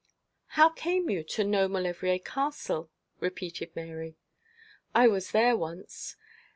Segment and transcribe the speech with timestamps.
[0.57, 4.17] 'How came you to know Maulevrier Castle?' repeated Mary.
[4.95, 6.15] 'I was there once.